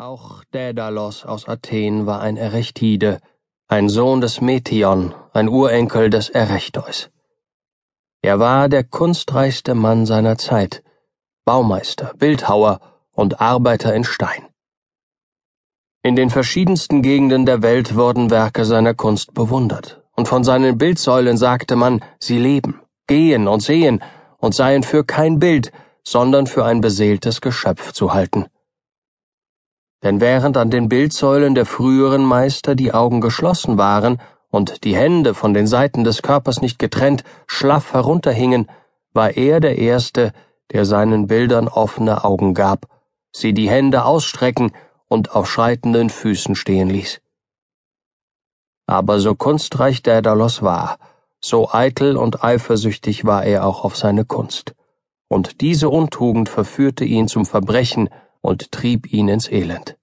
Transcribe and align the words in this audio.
Auch 0.00 0.44
Dädalos 0.54 1.26
aus 1.26 1.46
Athen 1.46 2.06
war 2.06 2.22
ein 2.22 2.38
Erechtide, 2.38 3.20
ein 3.68 3.90
Sohn 3.90 4.22
des 4.22 4.40
Metion, 4.40 5.14
ein 5.34 5.46
Urenkel 5.46 6.08
des 6.08 6.30
Erechtheus. 6.30 7.10
Er 8.22 8.38
war 8.38 8.70
der 8.70 8.82
kunstreichste 8.82 9.74
Mann 9.74 10.06
seiner 10.06 10.38
Zeit, 10.38 10.82
Baumeister, 11.44 12.14
Bildhauer 12.16 12.80
und 13.12 13.42
Arbeiter 13.42 13.94
in 13.94 14.04
Stein. 14.04 14.46
In 16.02 16.16
den 16.16 16.30
verschiedensten 16.30 17.02
Gegenden 17.02 17.44
der 17.44 17.60
Welt 17.60 17.94
wurden 17.94 18.30
Werke 18.30 18.64
seiner 18.64 18.94
Kunst 18.94 19.34
bewundert, 19.34 20.00
und 20.16 20.28
von 20.28 20.44
seinen 20.44 20.78
Bildsäulen 20.78 21.36
sagte 21.36 21.76
man, 21.76 22.02
sie 22.18 22.38
leben, 22.38 22.80
gehen 23.06 23.46
und 23.48 23.60
sehen 23.60 24.02
und 24.38 24.54
seien 24.54 24.82
für 24.82 25.04
kein 25.04 25.38
Bild, 25.38 25.72
sondern 26.04 26.46
für 26.46 26.64
ein 26.64 26.80
beseeltes 26.80 27.42
Geschöpf 27.42 27.92
zu 27.92 28.14
halten. 28.14 28.46
Denn 30.02 30.20
während 30.20 30.56
an 30.56 30.70
den 30.70 30.88
Bildsäulen 30.88 31.54
der 31.54 31.66
früheren 31.66 32.24
Meister 32.24 32.74
die 32.74 32.92
Augen 32.92 33.20
geschlossen 33.20 33.76
waren 33.76 34.20
und 34.50 34.84
die 34.84 34.96
Hände 34.96 35.34
von 35.34 35.52
den 35.52 35.66
Seiten 35.66 36.04
des 36.04 36.22
Körpers 36.22 36.60
nicht 36.62 36.78
getrennt 36.78 37.22
schlaff 37.46 37.92
herunterhingen, 37.92 38.70
war 39.12 39.36
er 39.36 39.60
der 39.60 39.78
Erste, 39.78 40.32
der 40.72 40.84
seinen 40.84 41.26
Bildern 41.26 41.68
offene 41.68 42.24
Augen 42.24 42.54
gab, 42.54 42.86
sie 43.32 43.52
die 43.52 43.68
Hände 43.68 44.04
ausstrecken 44.04 44.72
und 45.08 45.34
auf 45.34 45.50
schreitenden 45.50 46.08
Füßen 46.08 46.54
stehen 46.54 46.88
ließ. 46.88 47.20
Aber 48.86 49.20
so 49.20 49.34
kunstreich 49.34 50.02
Daedalus 50.02 50.62
war, 50.62 50.98
so 51.40 51.70
eitel 51.70 52.16
und 52.16 52.42
eifersüchtig 52.44 53.24
war 53.24 53.44
er 53.44 53.64
auch 53.66 53.84
auf 53.84 53.96
seine 53.96 54.24
Kunst. 54.24 54.74
Und 55.28 55.60
diese 55.60 55.88
Untugend 55.88 56.48
verführte 56.48 57.04
ihn 57.04 57.28
zum 57.28 57.46
Verbrechen 57.46 58.08
und 58.40 58.72
trieb 58.72 59.12
ihn 59.12 59.28
ins 59.28 59.50
Elend. 59.50 59.96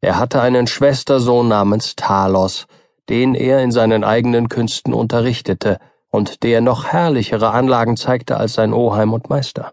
Er 0.00 0.18
hatte 0.18 0.42
einen 0.42 0.66
Schwestersohn 0.66 1.48
namens 1.48 1.96
Talos, 1.96 2.66
den 3.08 3.34
er 3.34 3.62
in 3.62 3.72
seinen 3.72 4.04
eigenen 4.04 4.48
Künsten 4.48 4.92
unterrichtete 4.92 5.78
und 6.10 6.42
der 6.42 6.60
noch 6.60 6.86
herrlichere 6.86 7.50
Anlagen 7.50 7.96
zeigte 7.96 8.36
als 8.36 8.54
sein 8.54 8.72
Oheim 8.72 9.12
und 9.12 9.30
Meister. 9.30 9.72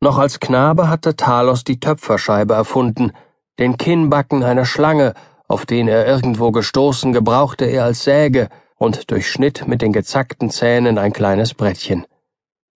Noch 0.00 0.18
als 0.18 0.38
Knabe 0.38 0.88
hatte 0.88 1.16
Talos 1.16 1.64
die 1.64 1.80
Töpferscheibe 1.80 2.54
erfunden, 2.54 3.12
den 3.58 3.76
Kinnbacken 3.76 4.44
einer 4.44 4.64
Schlange, 4.64 5.14
auf 5.48 5.66
den 5.66 5.88
er 5.88 6.06
irgendwo 6.06 6.52
gestoßen, 6.52 7.12
gebrauchte 7.12 7.64
er 7.64 7.84
als 7.84 8.04
Säge 8.04 8.48
und 8.76 9.10
durchschnitt 9.10 9.66
mit 9.66 9.82
den 9.82 9.92
gezackten 9.92 10.50
Zähnen 10.50 10.98
ein 10.98 11.12
kleines 11.12 11.54
Brettchen. 11.54 12.06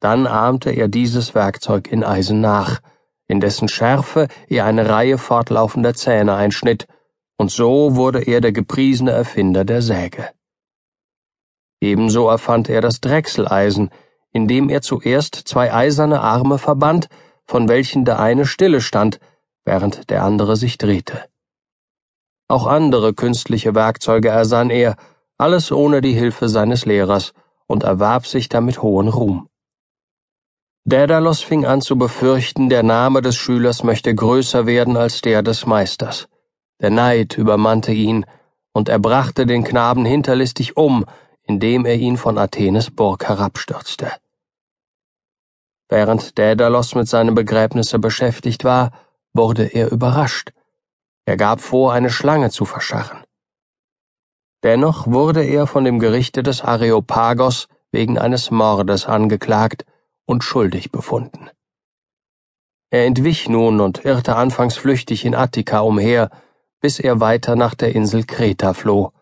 Dann 0.02 0.26
ahmte 0.26 0.70
er 0.70 0.88
dieses 0.88 1.32
Werkzeug 1.36 1.86
in 1.86 2.02
Eisen 2.02 2.40
nach, 2.40 2.80
in 3.28 3.38
dessen 3.38 3.68
Schärfe 3.68 4.26
er 4.48 4.64
eine 4.64 4.88
Reihe 4.88 5.16
fortlaufender 5.16 5.94
Zähne 5.94 6.34
einschnitt, 6.34 6.88
und 7.36 7.52
so 7.52 7.94
wurde 7.94 8.20
er 8.20 8.40
der 8.40 8.50
gepriesene 8.50 9.12
Erfinder 9.12 9.64
der 9.64 9.80
Säge. 9.80 10.28
Ebenso 11.80 12.28
erfand 12.28 12.68
er 12.68 12.80
das 12.80 13.00
Drechseleisen, 13.00 13.90
indem 14.32 14.70
er 14.70 14.82
zuerst 14.82 15.36
zwei 15.36 15.72
eiserne 15.72 16.20
Arme 16.20 16.58
verband, 16.58 17.08
von 17.44 17.68
welchen 17.68 18.04
der 18.04 18.18
eine 18.18 18.44
stille 18.44 18.80
stand, 18.80 19.20
während 19.64 20.10
der 20.10 20.24
andere 20.24 20.56
sich 20.56 20.78
drehte. 20.78 21.26
Auch 22.48 22.66
andere 22.66 23.14
künstliche 23.14 23.76
Werkzeuge 23.76 24.30
ersann 24.30 24.70
er, 24.70 24.96
alles 25.38 25.70
ohne 25.70 26.00
die 26.00 26.14
Hilfe 26.14 26.48
seines 26.48 26.86
Lehrers, 26.86 27.34
und 27.68 27.84
erwarb 27.84 28.26
sich 28.26 28.48
damit 28.48 28.82
hohen 28.82 29.06
Ruhm. 29.06 29.48
Daedalus 30.84 31.42
fing 31.42 31.64
an 31.64 31.80
zu 31.80 31.96
befürchten, 31.96 32.68
der 32.68 32.82
Name 32.82 33.22
des 33.22 33.36
Schülers 33.36 33.84
möchte 33.84 34.12
größer 34.12 34.66
werden 34.66 34.96
als 34.96 35.20
der 35.20 35.42
des 35.42 35.64
Meisters. 35.64 36.26
Der 36.80 36.90
Neid 36.90 37.38
übermannte 37.38 37.92
ihn, 37.92 38.26
und 38.72 38.88
er 38.88 38.98
brachte 38.98 39.46
den 39.46 39.62
Knaben 39.62 40.04
hinterlistig 40.04 40.76
um, 40.76 41.04
indem 41.44 41.86
er 41.86 41.94
ihn 41.94 42.16
von 42.16 42.36
Athenes 42.36 42.90
Burg 42.90 43.28
herabstürzte. 43.28 44.10
Während 45.88 46.36
Daedalus 46.36 46.96
mit 46.96 47.06
seinem 47.06 47.36
Begräbnisse 47.36 48.00
beschäftigt 48.00 48.64
war, 48.64 48.90
wurde 49.34 49.66
er 49.66 49.92
überrascht. 49.92 50.52
Er 51.26 51.36
gab 51.36 51.60
vor, 51.60 51.92
eine 51.92 52.10
Schlange 52.10 52.50
zu 52.50 52.64
verscharren. 52.64 53.22
Dennoch 54.64 55.06
wurde 55.06 55.44
er 55.44 55.68
von 55.68 55.84
dem 55.84 56.00
Gerichte 56.00 56.42
des 56.42 56.60
Areopagos 56.60 57.68
wegen 57.92 58.18
eines 58.18 58.50
Mordes 58.50 59.06
angeklagt 59.06 59.84
und 60.26 60.44
schuldig 60.44 60.92
befunden. 60.92 61.50
Er 62.90 63.06
entwich 63.06 63.48
nun 63.48 63.80
und 63.80 64.04
irrte 64.04 64.36
anfangs 64.36 64.76
flüchtig 64.76 65.24
in 65.24 65.34
Attika 65.34 65.80
umher, 65.80 66.30
bis 66.80 67.00
er 67.00 67.20
weiter 67.20 67.56
nach 67.56 67.74
der 67.74 67.94
Insel 67.94 68.24
Kreta 68.24 68.74
floh. 68.74 69.12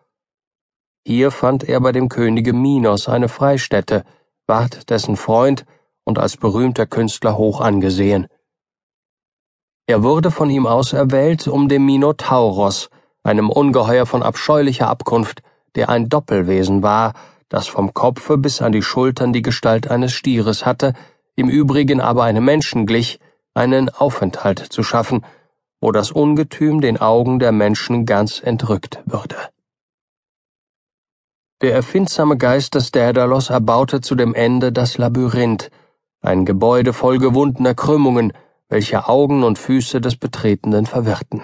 Hier 1.05 1.31
fand 1.31 1.63
er 1.63 1.79
bei 1.79 1.91
dem 1.91 2.09
Könige 2.09 2.53
Minos 2.53 3.07
eine 3.07 3.29
Freistätte, 3.29 4.03
ward 4.45 4.89
dessen 4.89 5.15
Freund 5.15 5.65
und 6.03 6.19
als 6.19 6.37
berühmter 6.37 6.85
Künstler 6.85 7.37
hoch 7.37 7.61
angesehen. 7.61 8.27
Er 9.87 10.03
wurde 10.03 10.31
von 10.31 10.49
ihm 10.49 10.67
auserwählt, 10.67 11.47
um 11.47 11.69
dem 11.69 11.85
Minotauros, 11.85 12.89
einem 13.23 13.49
Ungeheuer 13.49 14.05
von 14.05 14.23
abscheulicher 14.23 14.87
Abkunft, 14.87 15.43
der 15.75 15.89
ein 15.89 16.09
Doppelwesen 16.09 16.83
war, 16.83 17.13
das 17.51 17.67
vom 17.67 17.93
Kopfe 17.93 18.37
bis 18.37 18.61
an 18.61 18.71
die 18.71 18.81
Schultern 18.81 19.33
die 19.33 19.41
Gestalt 19.41 19.91
eines 19.91 20.13
Stieres 20.13 20.65
hatte, 20.65 20.93
im 21.35 21.49
Übrigen 21.49 21.99
aber 21.99 22.23
einem 22.23 22.45
Menschen 22.45 22.85
glich, 22.85 23.19
einen 23.53 23.89
Aufenthalt 23.89 24.59
zu 24.59 24.83
schaffen, 24.83 25.25
wo 25.81 25.91
das 25.91 26.11
Ungetüm 26.11 26.79
den 26.79 26.97
Augen 26.97 27.39
der 27.39 27.51
Menschen 27.51 28.05
ganz 28.05 28.41
entrückt 28.41 29.01
würde. 29.05 29.35
Der 31.61 31.73
erfindsame 31.73 32.37
Geist 32.37 32.73
des 32.73 32.91
Daedalus 32.91 33.49
erbaute 33.49 33.99
zu 33.99 34.15
dem 34.15 34.33
Ende 34.33 34.71
das 34.71 34.97
Labyrinth, 34.97 35.69
ein 36.21 36.45
Gebäude 36.45 36.93
voll 36.93 37.17
gewundener 37.17 37.75
Krümmungen, 37.75 38.31
welche 38.69 39.09
Augen 39.09 39.43
und 39.43 39.59
Füße 39.59 39.99
des 39.99 40.15
Betretenden 40.15 40.85
verwirrten. 40.85 41.43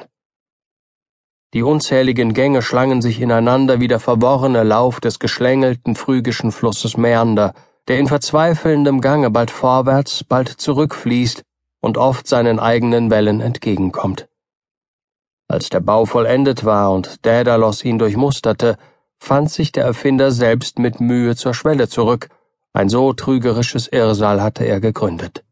Die 1.53 1.63
unzähligen 1.63 2.33
Gänge 2.33 2.61
schlangen 2.61 3.01
sich 3.01 3.21
ineinander 3.21 3.79
wie 3.79 3.87
der 3.87 3.99
verworrene 3.99 4.63
Lauf 4.63 4.99
des 4.99 5.19
geschlängelten 5.19 5.95
phrygischen 5.95 6.51
Flusses 6.51 6.97
Mäander, 6.97 7.53
der 7.87 7.99
in 7.99 8.07
verzweifelndem 8.07 8.99
Gange 8.99 9.31
bald 9.31 9.49
vorwärts, 9.49 10.23
bald 10.25 10.49
zurückfließt 10.49 11.43
und 11.79 11.97
oft 11.97 12.27
seinen 12.27 12.59
eigenen 12.59 13.09
Wellen 13.09 13.39
entgegenkommt. 13.39 14.27
Als 15.47 15.69
der 15.69 15.79
Bau 15.79 16.05
vollendet 16.05 16.65
war 16.65 16.91
und 16.91 17.25
Daedalus 17.25 17.85
ihn 17.85 17.97
durchmusterte, 17.97 18.77
fand 19.17 19.49
sich 19.49 19.71
der 19.71 19.85
Erfinder 19.85 20.31
selbst 20.31 20.79
mit 20.79 20.99
Mühe 20.99 21.37
zur 21.37 21.53
Schwelle 21.53 21.87
zurück, 21.87 22.27
ein 22.73 22.89
so 22.89 23.13
trügerisches 23.13 23.87
Irrsal 23.87 24.41
hatte 24.41 24.65
er 24.65 24.81
gegründet. 24.81 25.45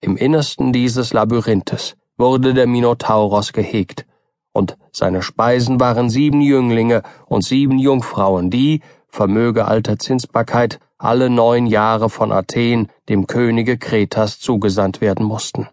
Im 0.00 0.16
Innersten 0.16 0.72
dieses 0.72 1.12
Labyrinthes 1.12 1.96
wurde 2.16 2.54
der 2.54 2.68
Minotauros 2.68 3.52
gehegt, 3.52 4.06
und 4.54 4.78
seine 4.92 5.20
Speisen 5.20 5.80
waren 5.80 6.08
sieben 6.08 6.40
Jünglinge 6.40 7.02
und 7.26 7.44
sieben 7.44 7.78
Jungfrauen, 7.78 8.48
die, 8.50 8.80
vermöge 9.08 9.66
alter 9.66 9.98
Zinsbarkeit, 9.98 10.78
alle 10.96 11.28
neun 11.28 11.66
Jahre 11.66 12.08
von 12.08 12.32
Athen 12.32 12.88
dem 13.08 13.26
Könige 13.26 13.76
Kretas 13.76 14.38
zugesandt 14.38 15.00
werden 15.02 15.26
mussten. 15.26 15.68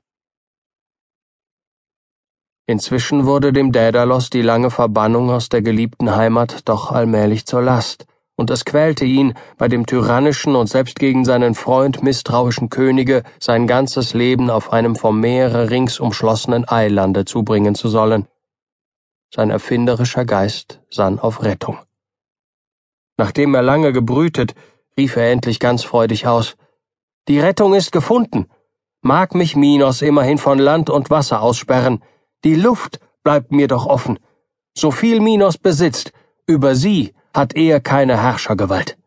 Inzwischen 2.66 3.26
wurde 3.26 3.54
dem 3.54 3.72
Dädalos 3.72 4.30
die 4.30 4.42
lange 4.42 4.72
Verbannung 4.72 5.30
aus 5.30 5.50
der 5.50 5.62
geliebten 5.62 6.16
Heimat 6.16 6.68
doch 6.68 6.92
allmählich 6.92 7.46
zur 7.46 7.62
Last, 7.62 8.06
und 8.36 8.50
es 8.50 8.66
quälte 8.66 9.06
ihn, 9.06 9.34
bei 9.58 9.68
dem 9.68 9.86
tyrannischen 9.86 10.56
und 10.56 10.68
selbst 10.68 10.98
gegen 10.98 11.26
seinen 11.26 11.54
Freund 11.54 12.02
misstrauischen 12.02 12.70
Könige 12.70 13.24
sein 13.40 13.68
ganzes 13.68 14.14
Leben 14.14 14.50
auf 14.50 14.74
einem 14.74 14.96
vom 14.96 15.20
Meere 15.20 15.70
rings 15.70 16.00
umschlossenen 16.00 16.68
Eilande 16.68 17.26
zubringen 17.26 17.76
zu 17.76 17.88
sollen, 17.88 18.26
sein 19.34 19.50
erfinderischer 19.50 20.26
Geist 20.26 20.82
sann 20.90 21.20
auf 21.20 21.44
Rettung. 21.44 21.80
Nachdem 23.18 23.56
er 23.56 23.62
lange 23.62 23.94
gebrütet, 23.94 24.56
rief 24.98 25.16
er 25.16 25.32
endlich 25.32 25.60
ganz 25.60 25.84
freudig 25.84 26.28
aus 26.28 26.56
Die 27.28 27.40
Rettung 27.40 27.74
ist 27.74 27.92
gefunden. 27.92 28.48
Mag 29.02 29.36
mich 29.36 29.56
Minos 29.56 30.02
immerhin 30.02 30.38
von 30.38 30.60
Land 30.60 30.90
und 30.90 31.10
Wasser 31.10 31.42
aussperren, 31.42 32.04
die 32.44 32.56
Luft 32.56 33.00
bleibt 33.24 33.52
mir 33.52 33.68
doch 33.68 33.86
offen. 33.86 34.20
So 34.76 34.92
viel 34.92 35.20
Minos 35.20 35.58
besitzt, 35.58 36.12
über 36.46 36.76
sie 36.76 37.14
hat 37.34 37.56
er 37.56 37.80
keine 37.80 38.22
Herrschergewalt. 38.22 38.98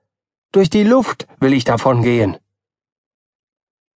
Durch 0.52 0.70
die 0.70 0.84
Luft 0.84 1.26
will 1.40 1.52
ich 1.52 1.64
davon 1.64 2.02
gehen. 2.02 2.36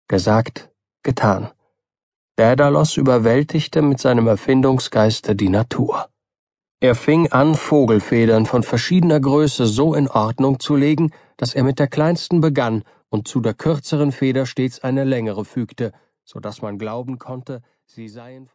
Gesagt, 0.09 0.71
getan. 1.03 1.51
Daedalus 2.37 2.97
überwältigte 2.97 3.83
mit 3.83 4.01
seinem 4.01 4.27
Erfindungsgeiste 4.27 5.37
die 5.37 5.49
Natur. 5.49 6.09
Er 6.81 6.95
fing 6.95 7.33
an, 7.33 7.55
Vogelfedern 7.55 8.45
von 8.45 8.63
verschiedener 8.63 9.19
Größe 9.19 9.65
so 9.65 9.95
in 9.95 10.09
Ordnung 10.09 10.61
zu 10.61 10.77
legen, 10.77 11.11
dass 11.39 11.55
er 11.55 11.65
mit 11.65 11.79
der 11.79 11.87
kleinsten 11.87 12.43
begann 12.43 12.83
und 13.09 13.27
zu 13.27 13.41
der 13.41 13.55
kürzeren 13.55 14.13
Feder 14.13 14.45
stets 14.45 14.85
eine 14.85 15.05
längere 15.05 15.47
fügte, 15.47 15.93
so 16.23 16.39
dass 16.39 16.61
man 16.61 16.77
glauben 16.77 17.19
konnte, 17.19 17.63
sie 17.87 18.09
seien 18.09 18.47
von 18.47 18.55